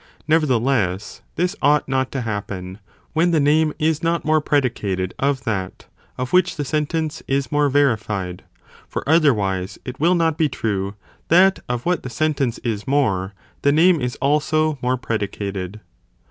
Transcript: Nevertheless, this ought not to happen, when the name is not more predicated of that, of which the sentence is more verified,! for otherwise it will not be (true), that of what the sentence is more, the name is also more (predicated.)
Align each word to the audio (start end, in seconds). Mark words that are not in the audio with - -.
Nevertheless, 0.27 1.21
this 1.35 1.55
ought 1.61 1.87
not 1.87 2.11
to 2.11 2.21
happen, 2.21 2.79
when 3.13 3.29
the 3.29 3.39
name 3.39 3.71
is 3.77 4.01
not 4.01 4.25
more 4.25 4.41
predicated 4.41 5.13
of 5.19 5.43
that, 5.43 5.85
of 6.17 6.33
which 6.33 6.55
the 6.55 6.65
sentence 6.65 7.21
is 7.27 7.51
more 7.51 7.69
verified,! 7.69 8.41
for 8.87 9.07
otherwise 9.07 9.77
it 9.85 9.99
will 9.99 10.15
not 10.15 10.39
be 10.39 10.49
(true), 10.49 10.95
that 11.27 11.59
of 11.69 11.85
what 11.85 12.01
the 12.01 12.09
sentence 12.09 12.57
is 12.63 12.87
more, 12.87 13.35
the 13.61 13.71
name 13.71 14.01
is 14.01 14.15
also 14.15 14.79
more 14.81 14.97
(predicated.) 14.97 15.79